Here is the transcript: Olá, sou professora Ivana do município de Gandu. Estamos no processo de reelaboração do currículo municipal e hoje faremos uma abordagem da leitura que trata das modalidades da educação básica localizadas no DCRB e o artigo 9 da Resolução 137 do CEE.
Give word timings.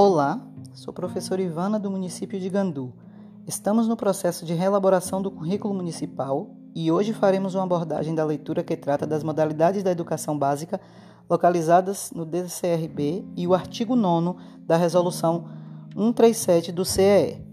Olá, 0.00 0.40
sou 0.74 0.94
professora 0.94 1.42
Ivana 1.42 1.76
do 1.76 1.90
município 1.90 2.38
de 2.38 2.48
Gandu. 2.48 2.92
Estamos 3.48 3.88
no 3.88 3.96
processo 3.96 4.46
de 4.46 4.54
reelaboração 4.54 5.20
do 5.20 5.28
currículo 5.28 5.74
municipal 5.74 6.54
e 6.72 6.88
hoje 6.92 7.12
faremos 7.12 7.56
uma 7.56 7.64
abordagem 7.64 8.14
da 8.14 8.24
leitura 8.24 8.62
que 8.62 8.76
trata 8.76 9.04
das 9.04 9.24
modalidades 9.24 9.82
da 9.82 9.90
educação 9.90 10.38
básica 10.38 10.80
localizadas 11.28 12.12
no 12.14 12.24
DCRB 12.24 13.26
e 13.36 13.44
o 13.48 13.54
artigo 13.54 13.96
9 13.96 14.38
da 14.60 14.76
Resolução 14.76 15.48
137 15.96 16.70
do 16.70 16.84
CEE. 16.84 17.47